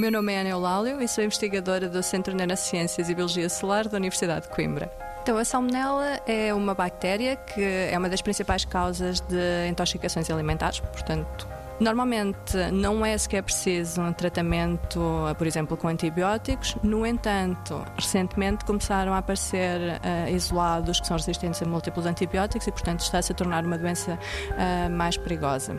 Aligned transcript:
meu 0.00 0.10
nome 0.10 0.32
é 0.32 0.40
Ana 0.40 0.48
Eulálio 0.48 1.02
e 1.02 1.06
sou 1.06 1.22
investigadora 1.22 1.86
do 1.86 2.02
Centro 2.02 2.32
de 2.32 2.38
Nanociências 2.38 3.10
e 3.10 3.14
Biologia 3.14 3.46
Celular 3.50 3.86
da 3.86 3.98
Universidade 3.98 4.46
de 4.46 4.48
Coimbra. 4.48 4.90
Então, 5.22 5.36
a 5.36 5.44
salmonela 5.44 6.18
é 6.26 6.54
uma 6.54 6.72
bactéria 6.72 7.36
que 7.36 7.62
é 7.62 7.94
uma 7.98 8.08
das 8.08 8.22
principais 8.22 8.64
causas 8.64 9.20
de 9.20 9.68
intoxicações 9.68 10.30
alimentares, 10.30 10.80
portanto, 10.80 11.46
Normalmente 11.78 12.58
não 12.74 13.06
é 13.06 13.16
sequer 13.16 13.42
preciso 13.42 14.02
um 14.02 14.12
tratamento, 14.12 15.00
por 15.38 15.46
exemplo, 15.46 15.78
com 15.78 15.88
antibióticos. 15.88 16.76
No 16.82 17.06
entanto, 17.06 17.82
recentemente 17.96 18.66
começaram 18.66 19.14
a 19.14 19.18
aparecer 19.18 19.80
uh, 19.80 20.30
isolados 20.30 21.00
que 21.00 21.06
são 21.06 21.16
resistentes 21.16 21.62
a 21.62 21.64
múltiplos 21.64 22.04
antibióticos 22.04 22.66
e, 22.66 22.70
portanto, 22.70 23.00
está-se 23.00 23.32
a 23.32 23.34
tornar 23.34 23.64
uma 23.64 23.78
doença 23.78 24.18
uh, 24.18 24.90
mais 24.90 25.16
perigosa. 25.16 25.74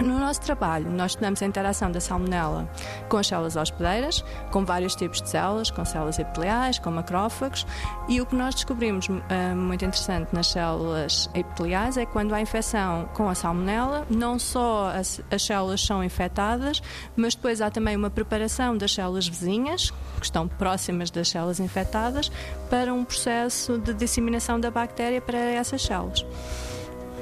No 0.00 0.18
nosso 0.18 0.40
trabalho, 0.40 0.90
nós 0.90 1.12
estudamos 1.12 1.40
a 1.40 1.46
interação 1.46 1.90
da 1.90 2.00
salmonela 2.00 2.68
com 3.08 3.16
as 3.16 3.28
células 3.28 3.54
hospedeiras, 3.54 4.24
com 4.50 4.64
vários 4.64 4.96
tipos 4.96 5.22
de 5.22 5.28
células, 5.28 5.70
com 5.70 5.84
células 5.84 6.18
epiteliais, 6.18 6.80
com 6.80 6.90
macrófagos, 6.90 7.64
e 8.08 8.20
o 8.20 8.26
que 8.26 8.34
nós 8.34 8.56
descobrimos 8.56 9.08
uh, 9.08 9.56
muito 9.56 9.84
interessante 9.84 10.34
nas 10.34 10.48
células 10.48 11.30
epiteliais 11.32 11.96
é 11.96 12.04
que 12.04 12.12
quando 12.12 12.34
há 12.34 12.40
infecção 12.40 13.08
com 13.14 13.28
a 13.28 13.34
salmonela, 13.36 14.04
não 14.10 14.36
só 14.36 14.88
as, 14.88 15.20
as 15.30 15.42
células 15.42 15.80
são 15.80 16.02
infectadas, 16.02 16.82
mas 17.16 17.36
depois 17.36 17.60
há 17.60 17.70
também 17.70 17.96
uma 17.96 18.10
preparação 18.10 18.76
das 18.76 18.92
células 18.92 19.28
vizinhas, 19.28 19.92
que 20.18 20.24
estão 20.24 20.48
próximas 20.48 21.08
das 21.10 21.28
células 21.28 21.60
infectadas, 21.60 22.32
para 22.68 22.92
um 22.92 23.04
processo 23.04 23.78
de 23.78 23.94
disseminação 23.94 24.58
da 24.58 24.72
bactéria 24.72 25.20
para 25.20 25.38
essas 25.38 25.82
células. 25.82 26.26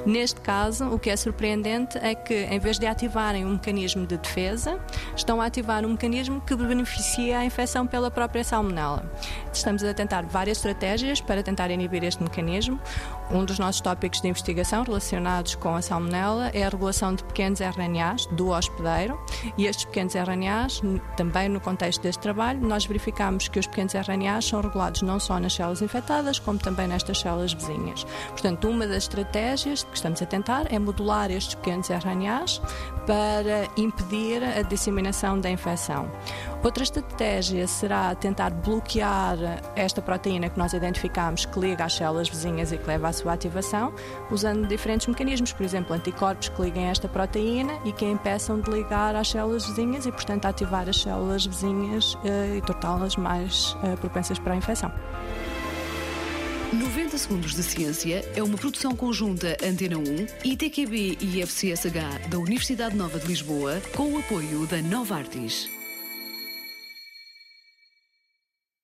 Neste 0.05 0.41
caso, 0.41 0.87
o 0.87 0.99
que 0.99 1.09
é 1.09 1.15
surpreendente 1.15 1.97
é 1.97 2.13
que, 2.13 2.33
em 2.33 2.59
vez 2.59 2.77
de 2.77 2.85
ativarem 2.85 3.45
um 3.45 3.51
mecanismo 3.51 4.05
de 4.05 4.17
defesa, 4.17 4.79
estão 5.15 5.41
a 5.41 5.45
ativar 5.45 5.85
um 5.85 5.89
mecanismo 5.89 6.41
que 6.41 6.55
beneficia 6.55 7.39
a 7.39 7.45
infecção 7.45 7.87
pela 7.87 8.11
própria 8.11 8.43
salmonela. 8.43 9.09
Estamos 9.53 9.83
a 9.83 9.93
tentar 9.93 10.25
várias 10.25 10.57
estratégias 10.57 11.21
para 11.21 11.43
tentar 11.43 11.69
inibir 11.69 12.03
este 12.03 12.21
mecanismo. 12.21 12.79
Um 13.31 13.45
dos 13.45 13.59
nossos 13.59 13.81
tópicos 13.81 14.19
de 14.19 14.27
investigação 14.27 14.83
relacionados 14.83 15.55
com 15.55 15.75
a 15.75 15.81
salmonela 15.81 16.49
é 16.53 16.63
a 16.63 16.69
regulação 16.69 17.13
de 17.13 17.23
pequenos 17.23 17.59
RNAs 17.59 18.25
do 18.27 18.49
hospedeiro 18.49 19.19
e 19.57 19.65
estes 19.65 19.85
pequenos 19.85 20.15
RNAs, 20.15 20.81
também 21.15 21.47
no 21.49 21.59
contexto 21.59 22.01
deste 22.01 22.19
trabalho, 22.19 22.59
nós 22.61 22.85
verificamos 22.85 23.47
que 23.47 23.59
os 23.59 23.67
pequenos 23.67 23.93
RNAs 23.93 24.45
são 24.45 24.61
regulados 24.61 25.01
não 25.01 25.19
só 25.19 25.39
nas 25.39 25.53
células 25.53 25.81
infectadas, 25.81 26.39
como 26.39 26.59
também 26.59 26.87
nestas 26.87 27.19
células 27.19 27.53
vizinhas. 27.53 28.05
Portanto, 28.29 28.67
uma 28.67 28.87
das 28.87 29.03
estratégias 29.03 29.83
que 29.83 29.95
estamos 29.95 30.21
a 30.21 30.25
tentar 30.25 30.71
é 30.73 30.79
modular 30.79 31.31
estes 31.31 31.55
pequenos 31.55 31.89
RNAs 31.89 32.61
para 33.05 33.67
impedir 33.77 34.43
a 34.43 34.61
disseminação 34.63 35.39
da 35.39 35.49
infecção. 35.49 36.09
Outra 36.63 36.81
estratégia 36.81 37.67
será 37.67 38.15
tentar 38.15 38.49
bloquear 38.49 39.37
esta 39.75 40.01
proteína 40.01 40.49
que 40.49 40.57
nós 40.57 40.71
identificamos 40.71 41.45
que 41.45 41.59
liga 41.59 41.83
às 41.83 41.93
células 41.93 42.29
vizinhas 42.29 42.71
e 42.71 42.77
que 42.77 42.87
leva 42.87 43.09
à 43.09 43.13
sua 43.13 43.33
ativação, 43.33 43.93
usando 44.31 44.65
diferentes 44.65 45.05
mecanismos, 45.07 45.51
por 45.51 45.65
exemplo, 45.65 45.93
anticorpos 45.93 46.47
que 46.47 46.61
liguem 46.61 46.87
a 46.87 46.91
esta 46.91 47.09
proteína 47.09 47.77
e 47.83 47.91
que 47.91 48.05
a 48.05 48.09
impeçam 48.09 48.61
de 48.61 48.71
ligar 48.71 49.13
às 49.13 49.27
células 49.29 49.65
vizinhas 49.65 50.05
e, 50.05 50.11
portanto, 50.11 50.45
ativar 50.45 50.87
as 50.87 51.01
células 51.01 51.45
vizinhas 51.45 52.17
eh, 52.23 52.55
e 52.57 52.61
torná-las 52.61 53.17
mais 53.17 53.75
eh, 53.83 53.97
propensas 53.97 54.39
para 54.39 54.53
a 54.53 54.55
infecção. 54.55 54.89
90 56.71 57.17
Segundos 57.17 57.55
de 57.55 57.61
Ciência 57.61 58.23
é 58.35 58.41
uma 58.41 58.57
produção 58.57 58.95
conjunta 58.95 59.57
Antena 59.61 59.97
1, 59.97 60.49
ITQB 60.49 61.17
e 61.19 61.41
FCSH 61.41 62.29
da 62.29 62.39
Universidade 62.39 62.95
Nova 62.95 63.19
de 63.19 63.27
Lisboa, 63.27 63.81
com 63.93 64.13
o 64.13 64.17
apoio 64.17 64.65
da 64.65 64.81
Nova 64.81 65.17
Artis. 65.17 65.82